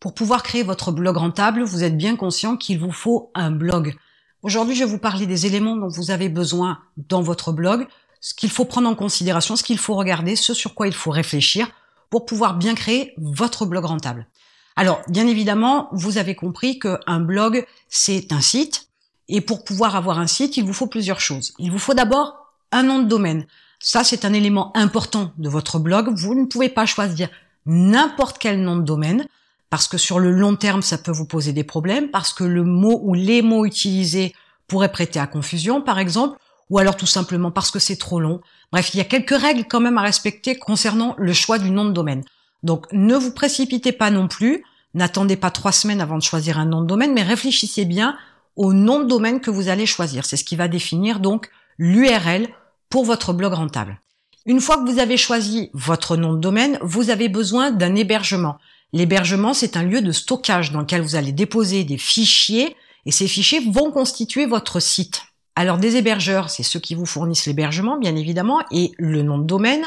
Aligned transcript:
Pour 0.00 0.14
pouvoir 0.14 0.44
créer 0.44 0.62
votre 0.62 0.92
blog 0.92 1.16
rentable, 1.16 1.62
vous 1.62 1.82
êtes 1.82 1.96
bien 1.96 2.14
conscient 2.14 2.56
qu'il 2.56 2.78
vous 2.78 2.92
faut 2.92 3.32
un 3.34 3.50
blog. 3.50 3.96
Aujourd'hui, 4.42 4.76
je 4.76 4.84
vais 4.84 4.90
vous 4.90 4.98
parler 4.98 5.26
des 5.26 5.46
éléments 5.46 5.74
dont 5.74 5.88
vous 5.88 6.12
avez 6.12 6.28
besoin 6.28 6.78
dans 6.96 7.20
votre 7.20 7.50
blog, 7.50 7.88
ce 8.20 8.32
qu'il 8.32 8.50
faut 8.50 8.64
prendre 8.64 8.88
en 8.88 8.94
considération, 8.94 9.56
ce 9.56 9.64
qu'il 9.64 9.78
faut 9.78 9.96
regarder, 9.96 10.36
ce 10.36 10.54
sur 10.54 10.74
quoi 10.74 10.86
il 10.86 10.94
faut 10.94 11.10
réfléchir 11.10 11.68
pour 12.10 12.26
pouvoir 12.26 12.54
bien 12.54 12.76
créer 12.76 13.12
votre 13.16 13.66
blog 13.66 13.86
rentable. 13.86 14.28
Alors, 14.76 15.02
bien 15.08 15.26
évidemment, 15.26 15.88
vous 15.90 16.18
avez 16.18 16.36
compris 16.36 16.78
qu'un 16.78 17.18
blog, 17.18 17.66
c'est 17.88 18.32
un 18.32 18.40
site. 18.40 18.88
Et 19.26 19.40
pour 19.40 19.64
pouvoir 19.64 19.96
avoir 19.96 20.20
un 20.20 20.28
site, 20.28 20.56
il 20.56 20.64
vous 20.64 20.72
faut 20.72 20.86
plusieurs 20.86 21.20
choses. 21.20 21.54
Il 21.58 21.72
vous 21.72 21.80
faut 21.80 21.94
d'abord 21.94 22.54
un 22.70 22.84
nom 22.84 23.00
de 23.00 23.08
domaine. 23.08 23.46
Ça, 23.80 24.04
c'est 24.04 24.24
un 24.24 24.32
élément 24.32 24.70
important 24.76 25.32
de 25.38 25.48
votre 25.48 25.80
blog. 25.80 26.10
Vous 26.16 26.36
ne 26.36 26.46
pouvez 26.46 26.68
pas 26.68 26.86
choisir 26.86 27.28
n'importe 27.66 28.38
quel 28.38 28.62
nom 28.62 28.76
de 28.76 28.82
domaine 28.82 29.26
parce 29.70 29.88
que 29.88 29.98
sur 29.98 30.18
le 30.18 30.30
long 30.30 30.56
terme, 30.56 30.82
ça 30.82 30.98
peut 30.98 31.12
vous 31.12 31.26
poser 31.26 31.52
des 31.52 31.64
problèmes, 31.64 32.10
parce 32.10 32.32
que 32.32 32.44
le 32.44 32.64
mot 32.64 33.00
ou 33.02 33.14
les 33.14 33.42
mots 33.42 33.66
utilisés 33.66 34.34
pourraient 34.66 34.92
prêter 34.92 35.18
à 35.18 35.26
confusion, 35.26 35.82
par 35.82 35.98
exemple, 35.98 36.38
ou 36.70 36.78
alors 36.78 36.96
tout 36.96 37.06
simplement 37.06 37.50
parce 37.50 37.70
que 37.70 37.78
c'est 37.78 37.96
trop 37.96 38.20
long. 38.20 38.40
Bref, 38.72 38.92
il 38.92 38.98
y 38.98 39.00
a 39.00 39.04
quelques 39.04 39.38
règles 39.38 39.64
quand 39.68 39.80
même 39.80 39.98
à 39.98 40.02
respecter 40.02 40.56
concernant 40.56 41.14
le 41.18 41.32
choix 41.32 41.58
du 41.58 41.70
nom 41.70 41.86
de 41.86 41.92
domaine. 41.92 42.24
Donc 42.62 42.86
ne 42.92 43.16
vous 43.16 43.32
précipitez 43.32 43.92
pas 43.92 44.10
non 44.10 44.28
plus, 44.28 44.64
n'attendez 44.94 45.36
pas 45.36 45.50
trois 45.50 45.72
semaines 45.72 46.00
avant 46.00 46.18
de 46.18 46.22
choisir 46.22 46.58
un 46.58 46.66
nom 46.66 46.82
de 46.82 46.86
domaine, 46.86 47.14
mais 47.14 47.22
réfléchissez 47.22 47.84
bien 47.84 48.16
au 48.56 48.72
nom 48.72 49.00
de 49.00 49.06
domaine 49.06 49.40
que 49.40 49.50
vous 49.50 49.68
allez 49.68 49.86
choisir. 49.86 50.26
C'est 50.26 50.36
ce 50.36 50.44
qui 50.44 50.56
va 50.56 50.68
définir 50.68 51.20
donc 51.20 51.48
l'URL 51.78 52.48
pour 52.90 53.04
votre 53.04 53.32
blog 53.32 53.52
rentable. 53.54 54.00
Une 54.44 54.60
fois 54.60 54.78
que 54.78 54.90
vous 54.90 54.98
avez 54.98 55.16
choisi 55.16 55.70
votre 55.74 56.16
nom 56.16 56.32
de 56.32 56.40
domaine, 56.40 56.78
vous 56.82 57.10
avez 57.10 57.28
besoin 57.28 57.70
d'un 57.70 57.94
hébergement. 57.94 58.58
L'hébergement, 58.92 59.54
c'est 59.54 59.76
un 59.76 59.82
lieu 59.82 60.00
de 60.00 60.12
stockage 60.12 60.72
dans 60.72 60.80
lequel 60.80 61.02
vous 61.02 61.16
allez 61.16 61.32
déposer 61.32 61.84
des 61.84 61.98
fichiers 61.98 62.74
et 63.06 63.12
ces 63.12 63.28
fichiers 63.28 63.60
vont 63.60 63.90
constituer 63.90 64.46
votre 64.46 64.80
site. 64.80 65.22
Alors 65.56 65.78
des 65.78 65.96
hébergeurs, 65.96 66.50
c'est 66.50 66.62
ceux 66.62 66.80
qui 66.80 66.94
vous 66.94 67.06
fournissent 67.06 67.46
l'hébergement, 67.46 67.98
bien 67.98 68.14
évidemment, 68.16 68.60
et 68.70 68.92
le 68.96 69.22
nom 69.22 69.38
de 69.38 69.44
domaine. 69.44 69.84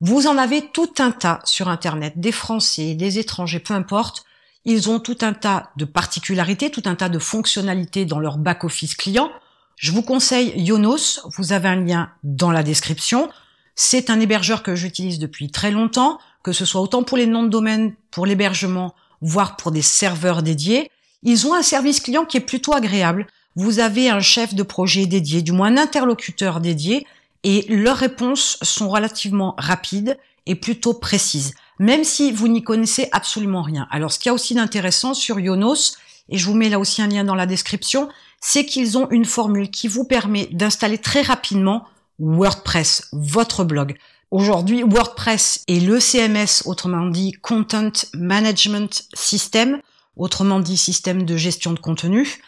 Vous 0.00 0.26
en 0.26 0.38
avez 0.38 0.68
tout 0.72 0.94
un 0.98 1.10
tas 1.10 1.40
sur 1.44 1.68
Internet, 1.68 2.14
des 2.16 2.32
Français, 2.32 2.94
des 2.94 3.18
étrangers, 3.18 3.60
peu 3.60 3.74
importe. 3.74 4.24
Ils 4.64 4.88
ont 4.88 4.98
tout 4.98 5.18
un 5.20 5.34
tas 5.34 5.70
de 5.76 5.84
particularités, 5.84 6.70
tout 6.70 6.82
un 6.86 6.94
tas 6.94 7.08
de 7.08 7.18
fonctionnalités 7.18 8.06
dans 8.06 8.18
leur 8.18 8.38
back-office 8.38 8.94
client. 8.94 9.30
Je 9.76 9.92
vous 9.92 10.02
conseille 10.02 10.52
Yonos, 10.56 11.20
vous 11.36 11.52
avez 11.52 11.68
un 11.68 11.76
lien 11.76 12.10
dans 12.22 12.50
la 12.50 12.62
description. 12.62 13.30
C'est 13.74 14.10
un 14.10 14.20
hébergeur 14.20 14.62
que 14.62 14.74
j'utilise 14.74 15.18
depuis 15.18 15.50
très 15.50 15.70
longtemps, 15.70 16.18
que 16.42 16.52
ce 16.52 16.64
soit 16.64 16.80
autant 16.80 17.02
pour 17.02 17.18
les 17.18 17.26
noms 17.26 17.42
de 17.42 17.48
domaine, 17.48 17.94
pour 18.10 18.26
l'hébergement, 18.26 18.94
voire 19.20 19.56
pour 19.56 19.72
des 19.72 19.82
serveurs 19.82 20.42
dédiés. 20.42 20.90
Ils 21.22 21.46
ont 21.46 21.54
un 21.54 21.62
service 21.62 22.00
client 22.00 22.24
qui 22.24 22.36
est 22.36 22.40
plutôt 22.40 22.74
agréable. 22.74 23.26
Vous 23.56 23.78
avez 23.78 24.08
un 24.08 24.20
chef 24.20 24.54
de 24.54 24.62
projet 24.62 25.06
dédié, 25.06 25.42
du 25.42 25.52
moins 25.52 25.68
un 25.68 25.76
interlocuteur 25.76 26.60
dédié, 26.60 27.06
et 27.42 27.66
leurs 27.68 27.96
réponses 27.96 28.58
sont 28.62 28.88
relativement 28.88 29.54
rapides 29.58 30.18
et 30.46 30.54
plutôt 30.54 30.94
précises, 30.94 31.54
même 31.78 32.04
si 32.04 32.32
vous 32.32 32.48
n'y 32.48 32.62
connaissez 32.62 33.08
absolument 33.12 33.62
rien. 33.62 33.86
Alors 33.90 34.12
ce 34.12 34.18
qu'il 34.18 34.28
y 34.28 34.30
a 34.30 34.34
aussi 34.34 34.54
d'intéressant 34.54 35.14
sur 35.14 35.40
Yonos, 35.40 35.96
et 36.28 36.38
je 36.38 36.46
vous 36.46 36.54
mets 36.54 36.68
là 36.68 36.78
aussi 36.78 37.02
un 37.02 37.08
lien 37.08 37.24
dans 37.24 37.34
la 37.34 37.46
description, 37.46 38.08
c'est 38.40 38.64
qu'ils 38.64 38.96
ont 38.96 39.08
une 39.10 39.24
formule 39.24 39.70
qui 39.70 39.88
vous 39.88 40.04
permet 40.04 40.46
d'installer 40.52 40.98
très 40.98 41.22
rapidement 41.22 41.84
WordPress, 42.18 43.08
votre 43.12 43.64
blog. 43.64 43.96
Aujourd'hui, 44.30 44.84
WordPress 44.84 45.64
est 45.66 45.80
le 45.80 45.98
CMS, 45.98 46.62
autrement 46.64 47.06
dit 47.06 47.32
Content 47.32 47.90
Management 48.14 49.08
System, 49.12 49.80
autrement 50.16 50.60
dit 50.60 50.76
système 50.76 51.24
de 51.24 51.36
gestion 51.36 51.72
de 51.72 51.80
contenu, 51.80 52.40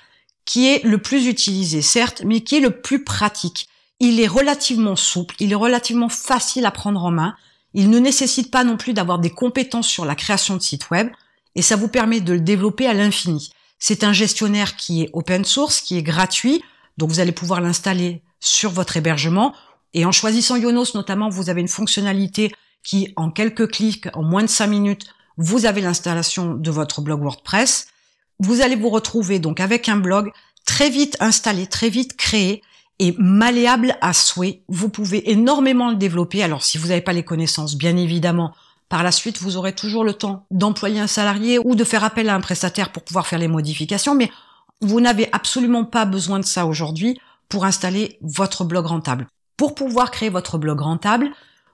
qui 0.44 0.68
est 0.68 0.84
le 0.84 0.98
plus 0.98 1.26
utilisé, 1.26 1.82
certes, 1.82 2.22
mais 2.24 2.42
qui 2.42 2.56
est 2.56 2.60
le 2.60 2.80
plus 2.80 3.02
pratique. 3.02 3.68
Il 3.98 4.20
est 4.20 4.28
relativement 4.28 4.94
souple, 4.94 5.34
il 5.40 5.50
est 5.50 5.56
relativement 5.56 6.08
facile 6.08 6.66
à 6.66 6.70
prendre 6.70 7.02
en 7.02 7.10
main, 7.10 7.34
il 7.74 7.90
ne 7.90 7.98
nécessite 7.98 8.52
pas 8.52 8.62
non 8.62 8.76
plus 8.76 8.92
d'avoir 8.92 9.18
des 9.18 9.30
compétences 9.30 9.88
sur 9.88 10.04
la 10.04 10.14
création 10.14 10.56
de 10.56 10.62
sites 10.62 10.90
web, 10.90 11.10
et 11.56 11.62
ça 11.62 11.74
vous 11.74 11.88
permet 11.88 12.20
de 12.20 12.34
le 12.34 12.40
développer 12.40 12.86
à 12.86 12.94
l'infini. 12.94 13.50
C'est 13.80 14.04
un 14.04 14.12
gestionnaire 14.12 14.76
qui 14.76 15.02
est 15.02 15.10
open 15.14 15.44
source, 15.44 15.80
qui 15.80 15.98
est 15.98 16.02
gratuit, 16.04 16.62
donc 16.96 17.10
vous 17.10 17.18
allez 17.18 17.32
pouvoir 17.32 17.60
l'installer 17.60 18.22
sur 18.38 18.70
votre 18.70 18.96
hébergement. 18.96 19.52
Et 19.94 20.04
en 20.04 20.12
choisissant 20.12 20.56
Yonos 20.56 20.94
notamment, 20.94 21.28
vous 21.28 21.50
avez 21.50 21.60
une 21.60 21.68
fonctionnalité 21.68 22.52
qui, 22.82 23.12
en 23.16 23.30
quelques 23.30 23.70
clics, 23.70 24.06
en 24.14 24.22
moins 24.22 24.42
de 24.42 24.48
5 24.48 24.66
minutes, 24.66 25.06
vous 25.36 25.66
avez 25.66 25.80
l'installation 25.80 26.54
de 26.54 26.70
votre 26.70 27.00
blog 27.00 27.22
WordPress. 27.22 27.88
Vous 28.38 28.60
allez 28.60 28.76
vous 28.76 28.90
retrouver 28.90 29.38
donc 29.38 29.60
avec 29.60 29.88
un 29.88 29.96
blog 29.96 30.30
très 30.64 30.90
vite 30.90 31.16
installé, 31.20 31.66
très 31.66 31.88
vite 31.88 32.16
créé 32.16 32.62
et 32.98 33.14
malléable 33.18 33.96
à 34.00 34.12
souhait. 34.12 34.62
Vous 34.68 34.88
pouvez 34.88 35.30
énormément 35.30 35.90
le 35.90 35.96
développer. 35.96 36.42
Alors 36.42 36.62
si 36.62 36.78
vous 36.78 36.88
n'avez 36.88 37.00
pas 37.00 37.12
les 37.12 37.24
connaissances, 37.24 37.76
bien 37.76 37.96
évidemment, 37.96 38.52
par 38.88 39.02
la 39.02 39.12
suite, 39.12 39.40
vous 39.40 39.56
aurez 39.56 39.74
toujours 39.74 40.04
le 40.04 40.12
temps 40.12 40.44
d'employer 40.50 41.00
un 41.00 41.06
salarié 41.06 41.58
ou 41.58 41.74
de 41.74 41.84
faire 41.84 42.04
appel 42.04 42.28
à 42.28 42.34
un 42.34 42.40
prestataire 42.40 42.92
pour 42.92 43.02
pouvoir 43.02 43.26
faire 43.26 43.38
les 43.38 43.48
modifications, 43.48 44.14
mais 44.14 44.30
vous 44.82 45.00
n'avez 45.00 45.28
absolument 45.32 45.84
pas 45.84 46.04
besoin 46.04 46.38
de 46.40 46.44
ça 46.44 46.66
aujourd'hui 46.66 47.18
pour 47.48 47.64
installer 47.64 48.18
votre 48.20 48.64
blog 48.64 48.86
rentable. 48.86 49.26
Pour 49.56 49.74
pouvoir 49.74 50.10
créer 50.10 50.28
votre 50.28 50.58
blog 50.58 50.80
rentable, 50.80 51.30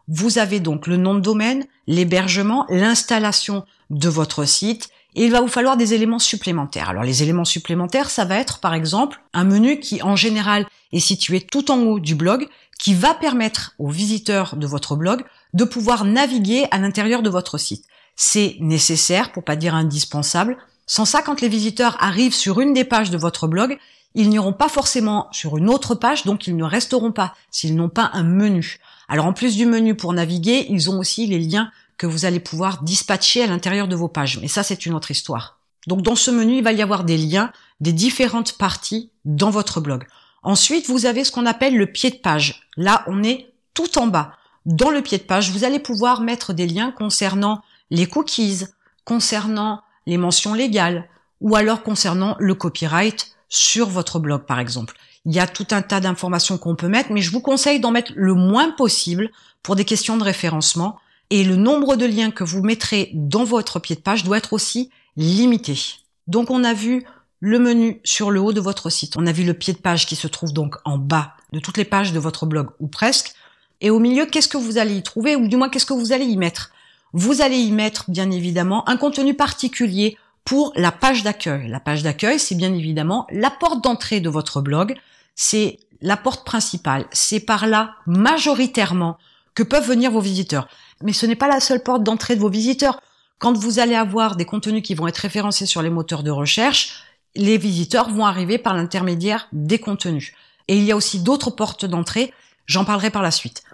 vous 0.09 0.39
avez 0.39 0.61
donc 0.61 0.87
le 0.87 0.97
nom 0.97 1.15
de 1.15 1.21
domaine, 1.21 1.67
l'hébergement, 1.87 2.67
l'installation 2.69 3.65
de 3.91 4.09
votre 4.09 4.45
site 4.45 4.89
et 5.15 5.25
il 5.25 5.33
va 5.33 5.41
vous 5.41 5.49
falloir 5.49 5.77
des 5.77 5.95
éléments 5.95 6.19
supplémentaires. 6.19 6.91
Alors 6.91 7.03
les 7.03 7.23
éléments 7.23 7.45
supplémentaires, 7.45 8.11
ça 8.11 8.25
va 8.25 8.37
être 8.37 8.61
par 8.61 8.75
exemple 8.75 9.21
un 9.33 9.45
menu 9.45 9.81
qui 9.81 10.03
en 10.03 10.17
général 10.17 10.67
est 10.93 11.01
situé 11.01 11.41
tout 11.41 11.71
en 11.71 11.81
haut 11.81 12.01
du 12.01 12.15
blog 12.15 12.47
qui 12.79 12.95
va 12.95 13.15
permettre 13.15 13.75
aux 13.79 13.91
visiteurs 13.91 14.57
de 14.57 14.67
votre 14.67 14.97
blog 14.97 15.25
de 15.55 15.65
pouvoir 15.65 16.05
naviguer 16.05 16.67
à 16.71 16.79
l'intérieur 16.79 17.23
de 17.23 17.31
votre 17.31 17.59
site. 17.59 17.85
C'est 18.17 18.57
nécessaire, 18.61 19.33
pour 19.33 19.45
pas 19.45 19.57
dire 19.57 19.75
indispensable. 19.75 20.57
Sans 20.87 21.05
ça, 21.05 21.23
quand 21.23 21.41
les 21.41 21.49
visiteurs 21.49 21.97
arrivent 22.01 22.35
sur 22.35 22.61
une 22.61 22.73
des 22.73 22.85
pages 22.85 23.11
de 23.11 23.19
votre 23.19 23.47
blog, 23.47 23.79
ils 24.15 24.29
n'iront 24.31 24.53
pas 24.53 24.69
forcément 24.69 25.29
sur 25.33 25.57
une 25.57 25.69
autre 25.69 25.95
page, 25.95 26.25
donc 26.25 26.47
ils 26.47 26.57
ne 26.57 26.65
resteront 26.65 27.13
pas 27.13 27.35
s'ils 27.51 27.77
n'ont 27.77 27.89
pas 27.89 28.11
un 28.15 28.25
menu. 28.25 28.79
Alors 29.09 29.27
en 29.27 29.33
plus 29.33 29.57
du 29.57 29.67
menu 29.67 29.95
pour 29.95 30.13
naviguer, 30.13 30.67
ils 30.71 30.91
ont 30.91 30.99
aussi 30.99 31.27
les 31.27 31.39
liens 31.39 31.71
que 31.99 32.07
vous 32.07 32.25
allez 32.25 32.41
pouvoir 32.41 32.83
dispatcher 32.83 33.43
à 33.43 33.47
l'intérieur 33.47 33.89
de 33.89 33.97
vos 33.97 34.09
pages. 34.09 34.39
Mais 34.41 34.49
ça, 34.49 34.63
c'est 34.63 34.87
une 34.87 34.95
autre 34.95 35.11
histoire. 35.11 35.59
Donc 35.87 36.03
dans 36.03 36.17
ce 36.17 36.31
menu, 36.31 36.59
il 36.59 36.65
va 36.65 36.73
y 36.73 36.83
avoir 36.83 37.05
des 37.05 37.17
liens 37.17 37.53
des 37.81 37.93
différentes 37.93 38.59
parties 38.59 39.11
dans 39.25 39.51
votre 39.51 39.81
blog. 39.81 40.05
Ensuite, 40.43 40.89
vous 40.89 41.07
avez 41.07 41.25
ce 41.25 41.33
qu'on 41.33 41.47
appelle 41.47 41.77
le 41.77 41.87
pied 41.87 42.11
de 42.11 42.17
page. 42.17 42.69
Là, 42.77 43.05
on 43.07 43.23
est 43.23 43.53
tout 43.75 43.99
en 43.99 44.07
bas. 44.07 44.33
Dans 44.67 44.91
le 44.91 45.03
pied 45.03 45.19
de 45.19 45.23
page, 45.23 45.51
vous 45.51 45.65
allez 45.65 45.79
pouvoir 45.79 46.21
mettre 46.21 46.53
des 46.53 46.67
liens 46.67 46.91
concernant 46.91 47.63
les 47.91 48.07
cookies, 48.07 48.65
concernant 49.05 49.83
les 50.07 50.19
mentions 50.19 50.55
légales, 50.55 51.09
ou 51.41 51.57
alors 51.57 51.83
concernant 51.83 52.37
le 52.39 52.55
copyright, 52.55 53.38
sur 53.49 53.89
votre 53.89 54.19
blog, 54.19 54.43
par 54.43 54.61
exemple. 54.61 54.97
Il 55.25 55.35
y 55.35 55.41
a 55.41 55.47
tout 55.47 55.67
un 55.71 55.83
tas 55.83 56.01
d'informations 56.01 56.59
qu'on 56.59 56.77
peut 56.77 56.89
mettre, 56.89 57.13
mais 57.13 57.21
je 57.21 57.31
vous 57.31 57.41
conseille 57.41 57.81
d'en 57.81 57.91
mettre 57.91 58.13
le 58.15 58.35
moins 58.35 58.71
possible 58.71 59.31
pour 59.63 59.77
des 59.77 59.85
questions 59.85 60.17
de 60.17 60.25
référencement. 60.25 60.99
Et 61.31 61.45
le 61.45 61.57
nombre 61.57 61.97
de 61.97 62.07
liens 62.07 62.31
que 62.31 62.45
vous 62.45 62.63
mettrez 62.63 63.11
dans 63.13 63.45
votre 63.45 63.81
pied 63.81 63.97
de 63.97 64.01
page 64.01 64.25
doit 64.25 64.39
être 64.39 64.53
aussi 64.53 64.91
limité. 65.17 65.79
Donc 66.27 66.51
on 66.51 66.65
a 66.65 66.73
vu 66.73 67.05
le 67.41 67.59
menu 67.59 68.01
sur 68.05 68.31
le 68.31 68.41
haut 68.41 68.53
de 68.53 68.61
votre 68.61 68.91
site. 68.91 69.15
On 69.17 69.27
a 69.27 69.33
vu 69.33 69.45
le 69.45 69.55
pied 69.55 69.73
de 69.73 69.79
page 69.79 70.07
qui 70.07 70.17
se 70.17 70.27
trouve 70.27 70.53
donc 70.53 70.77
en 70.85 70.99
bas 70.99 71.35
de 71.53 71.61
toutes 71.61 71.77
les 71.77 71.85
pages 71.85 72.13
de 72.13 72.19
votre 72.19 72.47
blog, 72.47 72.69
ou 72.81 72.89
presque. 72.89 73.33
Et 73.81 73.91
au 73.91 74.01
milieu, 74.01 74.27
qu'est-ce 74.27 74.49
que 74.49 74.57
vous 74.57 74.79
allez 74.79 74.97
y 74.97 75.03
trouver, 75.03 75.37
ou 75.37 75.49
du 75.49 75.57
moins 75.57 75.69
qu'est-ce 75.69 75.87
que 75.87 75.95
vous 75.95 76.13
allez 76.13 76.25
y 76.25 76.37
mettre? 76.37 76.73
Vous 77.13 77.41
allez 77.41 77.59
y 77.59 77.73
mettre, 77.73 78.11
bien 78.11 78.31
évidemment, 78.31 78.89
un 78.89 78.97
contenu 78.97 79.35
particulier 79.35 80.19
pour 80.49 80.73
la 80.77 80.93
page 80.93 81.25
d'accueil. 81.25 81.69
La 81.69 81.79
page 81.79 82.03
d'accueil, 82.03 82.39
c'est 82.39 82.55
bien 82.55 82.73
évidemment 82.73 83.27
la 83.31 83.51
porte 83.51 83.85
d'entrée 83.85 84.21
de 84.21 84.31
votre 84.31 84.63
blog, 84.63 84.97
c'est 85.35 85.79
la 86.01 86.17
porte 86.17 86.47
principale, 86.47 87.07
c'est 87.13 87.41
par 87.41 87.67
là 87.67 87.97
majoritairement 88.07 89.19
que 89.55 89.63
peuvent 89.63 89.87
venir 89.87 90.11
vos 90.11 90.23
visiteurs. 90.23 90.67
Mais 91.03 91.13
ce 91.13 91.27
n'est 91.27 91.37
pas 91.37 91.49
la 91.49 91.61
seule 91.61 91.83
porte 91.83 92.03
d'entrée 92.03 92.35
de 92.35 92.41
vos 92.41 92.49
visiteurs. 92.49 93.03
Quand 93.39 93.59
vous 93.59 93.79
allez 93.79 93.95
avoir 93.95 94.37
des 94.37 94.47
contenus 94.47 94.83
qui 94.83 94.95
vont 94.95 95.07
être 95.07 95.19
référencés 95.19 95.67
sur 95.67 95.83
les 95.83 95.91
moteurs 95.91 96.23
de 96.23 96.31
recherche, 96.31 97.03
les 97.37 97.59
visiteurs 97.59 98.09
vont 98.09 98.25
arriver 98.25 98.57
par 98.57 98.73
l'intermédiaire 98.73 99.49
des 99.53 99.79
contenus. 99.79 100.33
Et 100.67 100.79
il 100.79 100.85
y 100.85 100.93
a 100.93 100.97
aussi 100.97 101.21
d'autres 101.21 101.51
portes 101.51 101.85
d'entrée, 101.85 102.33
j'en 102.65 102.87
parlerai 102.87 103.11
par 103.11 103.23
la 103.23 103.33
suite. 103.33 103.65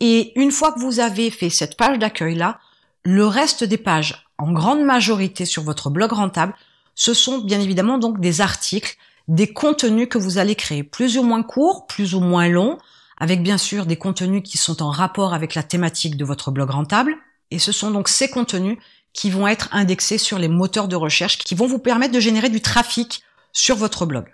Et 0.00 0.32
une 0.34 0.50
fois 0.50 0.72
que 0.72 0.80
vous 0.80 0.98
avez 0.98 1.30
fait 1.30 1.48
cette 1.48 1.76
page 1.76 2.00
d'accueil 2.00 2.34
là, 2.34 2.58
le 3.04 3.24
reste 3.24 3.62
des 3.62 3.78
pages 3.78 4.23
en 4.38 4.52
grande 4.52 4.82
majorité 4.82 5.44
sur 5.44 5.62
votre 5.62 5.90
blog 5.90 6.12
rentable, 6.12 6.54
ce 6.94 7.14
sont 7.14 7.38
bien 7.38 7.60
évidemment 7.60 7.98
donc 7.98 8.20
des 8.20 8.40
articles, 8.40 8.96
des 9.28 9.52
contenus 9.52 10.08
que 10.08 10.18
vous 10.18 10.38
allez 10.38 10.54
créer, 10.54 10.82
plus 10.82 11.18
ou 11.18 11.22
moins 11.22 11.42
courts, 11.42 11.86
plus 11.86 12.14
ou 12.14 12.20
moins 12.20 12.48
longs, 12.48 12.78
avec 13.18 13.42
bien 13.42 13.58
sûr 13.58 13.86
des 13.86 13.96
contenus 13.96 14.42
qui 14.44 14.58
sont 14.58 14.82
en 14.82 14.90
rapport 14.90 15.34
avec 15.34 15.54
la 15.54 15.62
thématique 15.62 16.16
de 16.16 16.24
votre 16.24 16.50
blog 16.50 16.70
rentable. 16.70 17.14
Et 17.50 17.58
ce 17.58 17.72
sont 17.72 17.90
donc 17.90 18.08
ces 18.08 18.28
contenus 18.28 18.78
qui 19.12 19.30
vont 19.30 19.46
être 19.46 19.68
indexés 19.72 20.18
sur 20.18 20.38
les 20.38 20.48
moteurs 20.48 20.88
de 20.88 20.96
recherche 20.96 21.38
qui 21.38 21.54
vont 21.54 21.66
vous 21.66 21.78
permettre 21.78 22.12
de 22.12 22.20
générer 22.20 22.48
du 22.48 22.60
trafic 22.60 23.22
sur 23.52 23.76
votre 23.76 24.06
blog. 24.06 24.26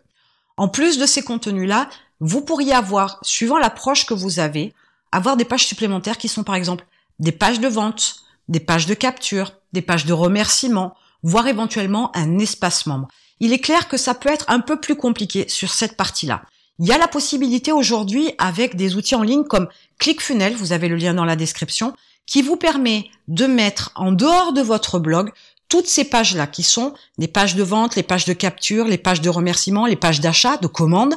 En 0.56 0.68
plus 0.68 0.98
de 0.98 1.06
ces 1.06 1.22
contenus-là, 1.22 1.88
vous 2.20 2.40
pourriez 2.42 2.72
avoir, 2.72 3.18
suivant 3.22 3.58
l'approche 3.58 4.06
que 4.06 4.14
vous 4.14 4.40
avez, 4.40 4.74
avoir 5.12 5.36
des 5.36 5.44
pages 5.44 5.66
supplémentaires 5.66 6.18
qui 6.18 6.28
sont 6.28 6.44
par 6.44 6.54
exemple 6.54 6.86
des 7.18 7.32
pages 7.32 7.60
de 7.60 7.68
vente, 7.68 8.16
des 8.50 8.60
pages 8.60 8.86
de 8.86 8.94
capture, 8.94 9.54
des 9.72 9.80
pages 9.80 10.04
de 10.04 10.12
remerciement, 10.12 10.94
voire 11.22 11.46
éventuellement 11.46 12.14
un 12.14 12.38
espace 12.38 12.84
membre. 12.84 13.08
Il 13.38 13.52
est 13.52 13.60
clair 13.60 13.88
que 13.88 13.96
ça 13.96 14.12
peut 14.12 14.28
être 14.28 14.44
un 14.48 14.60
peu 14.60 14.78
plus 14.78 14.96
compliqué 14.96 15.48
sur 15.48 15.72
cette 15.72 15.96
partie-là. 15.96 16.42
Il 16.78 16.86
y 16.86 16.92
a 16.92 16.98
la 16.98 17.08
possibilité 17.08 17.72
aujourd'hui 17.72 18.32
avec 18.38 18.76
des 18.76 18.96
outils 18.96 19.14
en 19.14 19.22
ligne 19.22 19.44
comme 19.44 19.68
ClickFunnels, 19.98 20.56
vous 20.56 20.72
avez 20.72 20.88
le 20.88 20.96
lien 20.96 21.14
dans 21.14 21.24
la 21.24 21.36
description, 21.36 21.94
qui 22.26 22.42
vous 22.42 22.56
permet 22.56 23.10
de 23.28 23.46
mettre 23.46 23.92
en 23.94 24.12
dehors 24.12 24.52
de 24.52 24.62
votre 24.62 24.98
blog 24.98 25.30
toutes 25.68 25.86
ces 25.86 26.04
pages-là 26.04 26.46
qui 26.46 26.62
sont 26.62 26.94
les 27.18 27.28
pages 27.28 27.54
de 27.54 27.62
vente, 27.62 27.96
les 27.96 28.02
pages 28.02 28.24
de 28.24 28.32
capture, 28.32 28.86
les 28.86 28.98
pages 28.98 29.20
de 29.20 29.28
remerciement, 29.28 29.86
les 29.86 29.96
pages 29.96 30.20
d'achat, 30.20 30.56
de 30.56 30.66
commande 30.66 31.14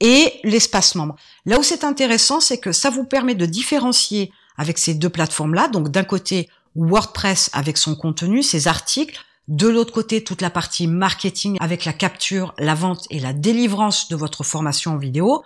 et 0.00 0.40
l'espace 0.44 0.94
membre. 0.94 1.16
Là 1.46 1.58
où 1.58 1.62
c'est 1.62 1.84
intéressant, 1.84 2.40
c'est 2.40 2.58
que 2.58 2.72
ça 2.72 2.90
vous 2.90 3.04
permet 3.04 3.34
de 3.34 3.46
différencier 3.46 4.32
avec 4.56 4.78
ces 4.78 4.94
deux 4.94 5.10
plateformes-là. 5.10 5.68
Donc 5.68 5.90
d'un 5.90 6.04
côté, 6.04 6.48
WordPress 6.76 7.50
avec 7.52 7.78
son 7.78 7.94
contenu, 7.94 8.42
ses 8.42 8.68
articles, 8.68 9.20
de 9.48 9.68
l'autre 9.68 9.92
côté, 9.92 10.22
toute 10.22 10.40
la 10.40 10.50
partie 10.50 10.86
marketing 10.86 11.56
avec 11.60 11.84
la 11.84 11.92
capture, 11.92 12.54
la 12.58 12.74
vente 12.74 13.06
et 13.10 13.18
la 13.18 13.32
délivrance 13.32 14.08
de 14.08 14.16
votre 14.16 14.44
formation 14.44 14.92
en 14.92 14.96
vidéo 14.98 15.42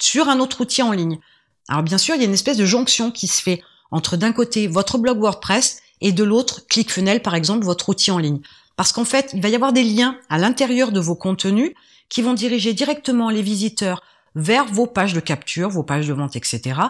sur 0.00 0.28
un 0.28 0.38
autre 0.38 0.60
outil 0.60 0.82
en 0.82 0.92
ligne. 0.92 1.18
Alors 1.68 1.82
bien 1.82 1.98
sûr, 1.98 2.14
il 2.14 2.20
y 2.20 2.24
a 2.24 2.28
une 2.28 2.34
espèce 2.34 2.56
de 2.56 2.64
jonction 2.64 3.10
qui 3.10 3.26
se 3.26 3.42
fait 3.42 3.62
entre 3.90 4.16
d'un 4.16 4.32
côté 4.32 4.66
votre 4.68 4.98
blog 4.98 5.18
WordPress 5.18 5.80
et 6.00 6.12
de 6.12 6.24
l'autre 6.24 6.66
ClickFunnels, 6.68 7.22
par 7.22 7.34
exemple, 7.34 7.64
votre 7.64 7.88
outil 7.88 8.10
en 8.10 8.18
ligne. 8.18 8.40
Parce 8.76 8.92
qu'en 8.92 9.04
fait, 9.04 9.30
il 9.34 9.42
va 9.42 9.48
y 9.48 9.54
avoir 9.54 9.72
des 9.72 9.84
liens 9.84 10.18
à 10.28 10.38
l'intérieur 10.38 10.92
de 10.92 11.00
vos 11.00 11.14
contenus 11.14 11.72
qui 12.08 12.22
vont 12.22 12.34
diriger 12.34 12.72
directement 12.72 13.30
les 13.30 13.42
visiteurs 13.42 14.02
vers 14.34 14.64
vos 14.64 14.86
pages 14.86 15.12
de 15.12 15.20
capture, 15.20 15.68
vos 15.68 15.82
pages 15.82 16.08
de 16.08 16.12
vente, 16.12 16.36
etc. 16.36 16.80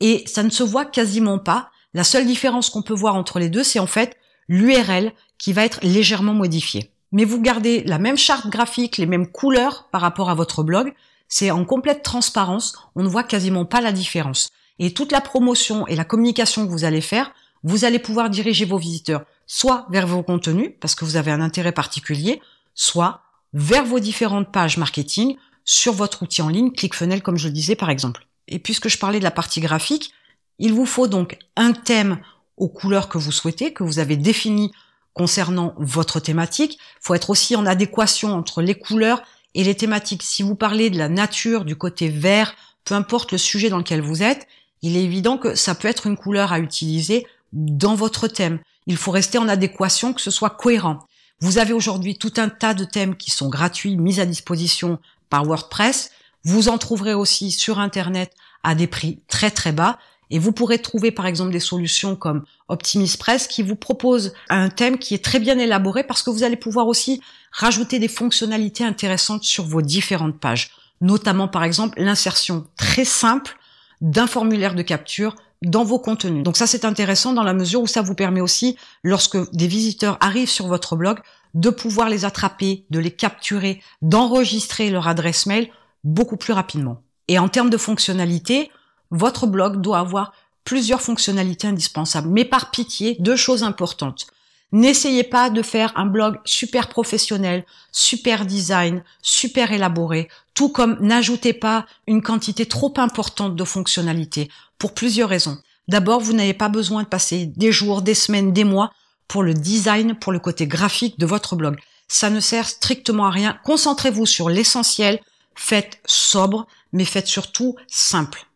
Et 0.00 0.24
ça 0.26 0.42
ne 0.42 0.50
se 0.50 0.62
voit 0.62 0.84
quasiment 0.84 1.38
pas. 1.38 1.70
La 1.94 2.04
seule 2.04 2.26
différence 2.26 2.70
qu'on 2.70 2.82
peut 2.82 2.94
voir 2.94 3.14
entre 3.14 3.38
les 3.38 3.48
deux, 3.48 3.64
c'est 3.64 3.78
en 3.78 3.86
fait 3.86 4.16
l'URL 4.48 5.12
qui 5.38 5.52
va 5.52 5.64
être 5.64 5.80
légèrement 5.82 6.34
modifiée. 6.34 6.92
Mais 7.12 7.24
vous 7.24 7.40
gardez 7.40 7.82
la 7.84 7.98
même 7.98 8.18
charte 8.18 8.48
graphique, 8.48 8.98
les 8.98 9.06
mêmes 9.06 9.30
couleurs 9.30 9.88
par 9.90 10.00
rapport 10.00 10.30
à 10.30 10.34
votre 10.34 10.62
blog. 10.62 10.92
C'est 11.28 11.50
en 11.50 11.64
complète 11.64 12.02
transparence. 12.02 12.76
On 12.94 13.02
ne 13.02 13.08
voit 13.08 13.22
quasiment 13.24 13.64
pas 13.64 13.80
la 13.80 13.92
différence. 13.92 14.50
Et 14.78 14.92
toute 14.92 15.12
la 15.12 15.20
promotion 15.20 15.86
et 15.86 15.96
la 15.96 16.04
communication 16.04 16.66
que 16.66 16.70
vous 16.70 16.84
allez 16.84 17.00
faire, 17.00 17.32
vous 17.62 17.84
allez 17.84 17.98
pouvoir 17.98 18.30
diriger 18.30 18.64
vos 18.64 18.78
visiteurs 18.78 19.24
soit 19.48 19.86
vers 19.90 20.06
vos 20.06 20.22
contenus, 20.22 20.72
parce 20.78 20.94
que 20.94 21.04
vous 21.04 21.16
avez 21.16 21.32
un 21.32 21.40
intérêt 21.40 21.72
particulier, 21.72 22.40
soit 22.74 23.22
vers 23.54 23.84
vos 23.84 23.98
différentes 23.98 24.52
pages 24.52 24.76
marketing 24.76 25.36
sur 25.64 25.94
votre 25.94 26.22
outil 26.22 26.42
en 26.42 26.48
ligne, 26.48 26.70
ClickFunnels, 26.70 27.22
comme 27.22 27.38
je 27.38 27.48
le 27.48 27.54
disais 27.54 27.74
par 27.74 27.90
exemple. 27.90 28.26
Et 28.46 28.58
puisque 28.58 28.88
je 28.88 28.98
parlais 28.98 29.18
de 29.18 29.24
la 29.24 29.30
partie 29.30 29.60
graphique, 29.60 30.12
il 30.58 30.72
vous 30.72 30.86
faut 30.86 31.08
donc 31.08 31.38
un 31.56 31.72
thème 31.72 32.18
aux 32.56 32.68
couleurs 32.68 33.08
que 33.08 33.18
vous 33.18 33.32
souhaitez, 33.32 33.72
que 33.72 33.84
vous 33.84 33.98
avez 33.98 34.16
défini 34.16 34.72
concernant 35.12 35.74
votre 35.78 36.20
thématique. 36.20 36.74
Il 36.74 37.06
faut 37.06 37.14
être 37.14 37.30
aussi 37.30 37.56
en 37.56 37.66
adéquation 37.66 38.34
entre 38.34 38.62
les 38.62 38.74
couleurs 38.74 39.22
et 39.54 39.64
les 39.64 39.74
thématiques. 39.74 40.22
Si 40.22 40.42
vous 40.42 40.54
parlez 40.54 40.90
de 40.90 40.98
la 40.98 41.08
nature, 41.08 41.64
du 41.64 41.76
côté 41.76 42.08
vert, 42.08 42.54
peu 42.84 42.94
importe 42.94 43.32
le 43.32 43.38
sujet 43.38 43.68
dans 43.68 43.78
lequel 43.78 44.00
vous 44.00 44.22
êtes, 44.22 44.46
il 44.82 44.96
est 44.96 45.02
évident 45.02 45.38
que 45.38 45.54
ça 45.54 45.74
peut 45.74 45.88
être 45.88 46.06
une 46.06 46.16
couleur 46.16 46.52
à 46.52 46.60
utiliser 46.60 47.26
dans 47.52 47.94
votre 47.94 48.28
thème. 48.28 48.60
Il 48.86 48.96
faut 48.96 49.10
rester 49.10 49.38
en 49.38 49.48
adéquation, 49.48 50.12
que 50.12 50.20
ce 50.20 50.30
soit 50.30 50.50
cohérent. 50.50 51.00
Vous 51.40 51.58
avez 51.58 51.72
aujourd'hui 51.72 52.16
tout 52.16 52.32
un 52.36 52.48
tas 52.48 52.74
de 52.74 52.84
thèmes 52.84 53.16
qui 53.16 53.30
sont 53.30 53.48
gratuits, 53.48 53.96
mis 53.96 54.20
à 54.20 54.26
disposition 54.26 54.98
par 55.30 55.44
WordPress. 55.44 56.10
Vous 56.44 56.68
en 56.68 56.78
trouverez 56.78 57.14
aussi 57.14 57.50
sur 57.50 57.78
Internet 57.78 58.32
à 58.62 58.74
des 58.74 58.86
prix 58.86 59.20
très 59.28 59.50
très 59.50 59.72
bas. 59.72 59.98
Et 60.30 60.38
vous 60.38 60.52
pourrez 60.52 60.78
trouver 60.78 61.10
par 61.10 61.26
exemple 61.26 61.52
des 61.52 61.60
solutions 61.60 62.16
comme 62.16 62.44
OptimisPress 62.68 63.46
qui 63.46 63.62
vous 63.62 63.76
propose 63.76 64.34
un 64.48 64.68
thème 64.68 64.98
qui 64.98 65.14
est 65.14 65.24
très 65.24 65.40
bien 65.40 65.58
élaboré 65.58 66.04
parce 66.04 66.22
que 66.22 66.30
vous 66.30 66.42
allez 66.42 66.56
pouvoir 66.56 66.86
aussi 66.86 67.20
rajouter 67.52 67.98
des 67.98 68.08
fonctionnalités 68.08 68.84
intéressantes 68.84 69.44
sur 69.44 69.64
vos 69.64 69.82
différentes 69.82 70.38
pages. 70.38 70.70
Notamment 71.00 71.48
par 71.48 71.64
exemple 71.64 72.00
l'insertion 72.00 72.66
très 72.76 73.04
simple 73.04 73.56
d'un 74.00 74.26
formulaire 74.26 74.74
de 74.74 74.82
capture 74.82 75.34
dans 75.62 75.84
vos 75.84 75.98
contenus. 75.98 76.44
Donc 76.44 76.56
ça 76.56 76.66
c'est 76.66 76.84
intéressant 76.84 77.32
dans 77.32 77.42
la 77.42 77.54
mesure 77.54 77.82
où 77.82 77.86
ça 77.86 78.02
vous 78.02 78.14
permet 78.14 78.40
aussi, 78.40 78.76
lorsque 79.02 79.50
des 79.52 79.66
visiteurs 79.66 80.18
arrivent 80.20 80.50
sur 80.50 80.68
votre 80.68 80.96
blog, 80.96 81.18
de 81.54 81.70
pouvoir 81.70 82.08
les 82.08 82.24
attraper, 82.24 82.84
de 82.90 82.98
les 82.98 83.10
capturer, 83.10 83.82
d'enregistrer 84.02 84.90
leur 84.90 85.08
adresse 85.08 85.46
mail 85.46 85.70
beaucoup 86.04 86.36
plus 86.36 86.52
rapidement. 86.52 87.02
Et 87.26 87.38
en 87.38 87.48
termes 87.48 87.70
de 87.70 87.76
fonctionnalités, 87.76 88.70
votre 89.10 89.46
blog 89.46 89.80
doit 89.80 89.98
avoir 89.98 90.32
plusieurs 90.64 91.00
fonctionnalités 91.00 91.66
indispensables. 91.66 92.28
Mais 92.28 92.44
par 92.44 92.70
pitié, 92.70 93.16
deux 93.20 93.36
choses 93.36 93.62
importantes. 93.62 94.26
N'essayez 94.70 95.24
pas 95.24 95.48
de 95.48 95.62
faire 95.62 95.92
un 95.96 96.04
blog 96.04 96.38
super 96.44 96.88
professionnel, 96.88 97.64
super 97.90 98.44
design, 98.44 99.02
super 99.22 99.72
élaboré, 99.72 100.28
tout 100.52 100.68
comme 100.68 100.98
n'ajoutez 101.00 101.54
pas 101.54 101.86
une 102.06 102.20
quantité 102.20 102.66
trop 102.66 102.92
importante 102.98 103.56
de 103.56 103.64
fonctionnalités, 103.64 104.50
pour 104.78 104.92
plusieurs 104.92 105.30
raisons. 105.30 105.56
D'abord, 105.88 106.20
vous 106.20 106.34
n'avez 106.34 106.52
pas 106.52 106.68
besoin 106.68 107.02
de 107.02 107.08
passer 107.08 107.46
des 107.46 107.72
jours, 107.72 108.02
des 108.02 108.14
semaines, 108.14 108.52
des 108.52 108.64
mois 108.64 108.92
pour 109.26 109.42
le 109.42 109.54
design, 109.54 110.14
pour 110.14 110.32
le 110.32 110.38
côté 110.38 110.66
graphique 110.66 111.18
de 111.18 111.24
votre 111.24 111.56
blog. 111.56 111.78
Ça 112.08 112.28
ne 112.28 112.40
sert 112.40 112.68
strictement 112.68 113.26
à 113.26 113.30
rien. 113.30 113.58
Concentrez-vous 113.64 114.26
sur 114.26 114.50
l'essentiel, 114.50 115.18
faites 115.54 115.98
sobre, 116.04 116.66
mais 116.92 117.06
faites 117.06 117.26
surtout 117.26 117.76
simple. 117.86 118.47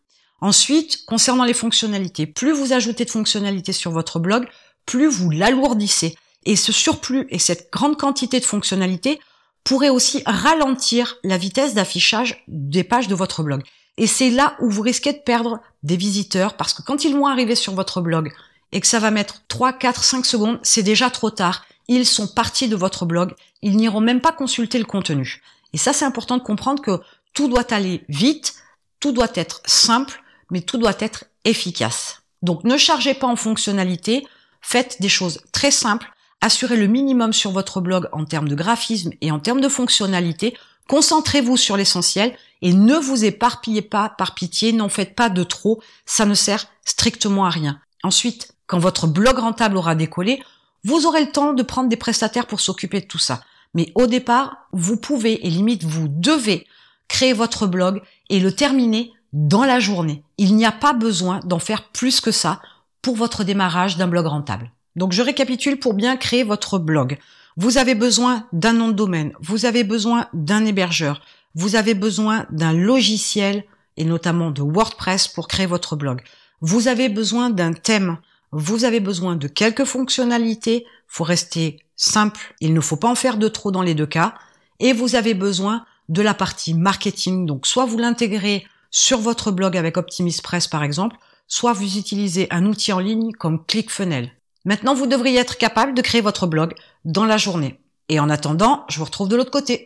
Ensuite, 0.43 1.05
concernant 1.07 1.45
les 1.45 1.55
fonctionnalités, 1.55 2.27
plus 2.27 2.51
vous 2.51 2.73
ajoutez 2.73 3.05
de 3.05 3.11
fonctionnalités 3.11 3.73
sur 3.73 3.93
votre 3.93 4.19
blog, 4.19 4.49
plus 4.87 5.07
vous 5.07 5.31
l'alourdissez. 5.31 6.17
Et 6.45 6.57
ce 6.57 6.73
surplus 6.73 7.29
et 7.31 7.39
cette 7.39 7.71
grande 7.73 7.97
quantité 7.97 8.41
de 8.41 8.45
fonctionnalités 8.45 9.21
pourrait 9.63 9.89
aussi 9.89 10.21
ralentir 10.27 11.17
la 11.23 11.39
vitesse 11.39 11.75
d'affichage 11.75 12.43
des 12.49 12.83
pages 12.83 13.07
de 13.07 13.15
votre 13.15 13.45
blog. 13.45 13.63
Et 13.99 14.09
c'est 14.09 14.31
là 14.31 14.57
où 14.59 14.69
vous 14.69 14.83
risquez 14.83 15.13
de 15.13 15.19
perdre 15.19 15.61
des 15.85 15.97
visiteurs 15.97 16.57
parce 16.57 16.75
que 16.75 16.83
quand 16.83 17.05
ils 17.05 17.15
vont 17.15 17.29
arriver 17.29 17.55
sur 17.55 17.75
votre 17.75 18.01
blog 18.01 18.33
et 18.73 18.81
que 18.81 18.89
ça 18.89 18.99
va 18.99 19.13
mettre 19.13 19.43
3, 19.47 19.75
4, 19.75 20.03
5 20.03 20.27
secondes, 20.27 20.59
c'est 20.65 20.83
déjà 20.83 21.09
trop 21.09 21.31
tard. 21.31 21.65
Ils 21.87 22.05
sont 22.05 22.27
partis 22.27 22.67
de 22.67 22.75
votre 22.75 23.07
blog. 23.07 23.33
Ils 23.63 23.77
n'iront 23.77 24.01
même 24.01 24.21
pas 24.21 24.33
consulter 24.33 24.81
le 24.81 24.87
contenu. 24.87 25.41
Et 25.73 25.79
ça, 25.79 25.93
c'est 25.93 26.05
important 26.05 26.37
de 26.37 26.43
comprendre 26.43 26.83
que 26.83 26.99
tout 27.33 27.47
doit 27.47 27.73
aller 27.73 28.05
vite, 28.09 28.55
tout 28.99 29.13
doit 29.13 29.31
être 29.37 29.63
simple, 29.67 30.22
mais 30.53 30.61
tout 30.61 30.79
doit 30.79 30.95
être 31.01 31.25
efficace. 31.45 32.23
Donc 32.43 32.63
ne 32.63 32.77
chargez 32.77 33.15
pas 33.15 33.27
en 33.27 33.35
fonctionnalité, 33.35 34.25
faites 34.61 34.99
des 35.01 35.09
choses 35.09 35.41
très 35.51 35.73
simples, 35.73 36.13
assurez 36.41 36.77
le 36.77 36.87
minimum 36.87 37.33
sur 37.33 37.51
votre 37.51 37.81
blog 37.81 38.09
en 38.13 38.25
termes 38.25 38.49
de 38.49 38.55
graphisme 38.55 39.11
et 39.21 39.33
en 39.33 39.41
termes 39.41 39.61
de 39.61 39.69
fonctionnalité, 39.69 40.57
concentrez-vous 40.89 41.57
sur 41.57 41.77
l'essentiel 41.77 42.37
et 42.61 42.73
ne 42.73 42.97
vous 42.97 43.25
éparpillez 43.25 43.83
pas 43.83 44.11
par 44.11 44.35
pitié, 44.35 44.73
n'en 44.73 44.89
faites 44.89 45.17
pas 45.17 45.31
de 45.31 45.43
trop, 45.43 45.83
ça 46.07 46.27
ne 46.27 46.35
sert 46.35 46.67
strictement 46.85 47.47
à 47.47 47.51
rien. 47.51 47.81
Ensuite, 48.05 48.55
quand 48.67 48.79
votre 48.79 49.07
blog 49.07 49.39
rentable 49.39 49.77
aura 49.77 49.95
décollé, 49.95 50.43
vous 50.85 51.07
aurez 51.07 51.25
le 51.25 51.31
temps 51.33 51.53
de 51.53 51.63
prendre 51.63 51.89
des 51.89 51.97
prestataires 51.97 52.47
pour 52.47 52.61
s'occuper 52.61 53.01
de 53.01 53.07
tout 53.07 53.19
ça. 53.19 53.43
Mais 53.75 53.93
au 53.95 54.07
départ, 54.07 54.69
vous 54.73 54.97
pouvez 54.97 55.47
et 55.47 55.51
limite 55.51 55.85
vous 55.85 56.09
devez 56.09 56.67
créer 57.09 57.33
votre 57.33 57.67
blog 57.67 58.03
et 58.29 58.41
le 58.41 58.53
terminer 58.53 59.13
dans 59.33 59.65
la 59.65 59.81
journée. 59.81 60.23
Il 60.39 60.55
n'y 60.57 60.67
a 60.67 60.73
pas 60.73 60.93
besoin 60.93 61.41
d'en 61.45 61.59
faire 61.59 61.89
plus 61.89 62.21
que 62.21 62.31
ça 62.31 62.61
pour 63.01 63.17
votre 63.17 63.45
démarrage 63.45 63.97
d'un 63.97 64.09
blog 64.09 64.27
rentable. 64.27 64.71
Donc 64.97 65.13
je 65.13 65.23
récapitule 65.23 65.79
pour 65.79 65.95
bien 65.95 66.17
créer 66.17 66.45
votre 66.45 66.79
blog. 66.79 67.19
Vous 67.57 67.79
avez 67.79 67.95
besoin 67.95 68.47
d'un 68.53 68.73
nom 68.73 68.89
de 68.89 68.95
domaine, 68.95 69.33
vous 69.41 69.67
avez 69.67 69.85
besoin 69.85 70.29
d'un 70.33 70.65
hébergeur, 70.65 71.21
vous 71.55 71.77
avez 71.77 71.95
besoin 71.95 72.47
d'un 72.51 72.73
logiciel 72.73 73.65
et 73.97 74.05
notamment 74.05 74.51
de 74.51 74.63
WordPress 74.63 75.29
pour 75.29 75.49
créer 75.49 75.67
votre 75.67 75.97
blog. 75.97 76.23
Vous 76.61 76.89
avez 76.89 77.09
besoin 77.09 77.51
d'un 77.51 77.73
thème, 77.73 78.19
vous 78.53 78.85
avez 78.85 79.01
besoin 79.01 79.37
de 79.37 79.49
quelques 79.49 79.85
fonctionnalités, 79.85 80.87
faut 81.09 81.25
rester 81.25 81.81
simple, 81.97 82.55
il 82.61 82.73
ne 82.73 82.81
faut 82.81 82.97
pas 82.97 83.09
en 83.09 83.15
faire 83.15 83.37
de 83.37 83.49
trop 83.49 83.71
dans 83.71 83.83
les 83.83 83.95
deux 83.95 84.07
cas, 84.07 84.35
et 84.81 84.93
vous 84.93 85.15
avez 85.15 85.35
besoin 85.35 85.85
de 86.09 86.23
la 86.23 86.35
partie 86.35 86.75
marketing, 86.75 87.47
donc 87.47 87.67
soit 87.67 87.85
vous 87.85 87.99
l'intégrez 87.99 88.67
sur 88.93 89.19
votre 89.19 89.51
blog 89.51 89.77
avec 89.77 89.97
OptimisPress 89.97 90.69
par 90.69 90.85
exemple, 90.85 91.17
soit 91.49 91.73
vous 91.73 91.99
utilisez 91.99 92.47
un 92.51 92.67
outil 92.67 92.93
en 92.93 93.01
ligne 93.01 93.33
comme 93.33 93.65
ClickFunnels. 93.67 94.31
Maintenant, 94.65 94.95
vous 94.95 95.09
devriez 95.09 95.41
être 95.41 95.59
capable 95.59 95.95
de 95.95 96.03
créer 96.03 96.21
votre 96.21 96.47
blog 96.47 96.75
dans 97.05 97.25
la 97.25 97.37
journée. 97.37 97.81
Et 98.09 98.21
en 98.21 98.31
attendant, 98.31 98.85
je 98.89 98.99
vous 98.99 99.05
retrouve 99.05 99.29
de 99.29 99.35
l'autre 99.35 99.51
côté. 99.51 99.85